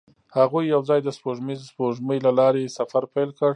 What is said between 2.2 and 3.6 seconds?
له لارې سفر پیل کړ.